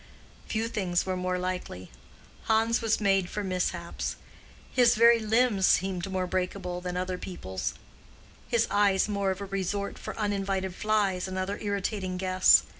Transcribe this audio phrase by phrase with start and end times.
[0.47, 1.91] Few things were more likely.
[2.45, 4.15] Hans was made for mishaps:
[4.73, 10.17] his very limbs seemed more breakable than other people's—his eyes more of a resort for
[10.17, 12.63] uninvited flies and other irritating guests.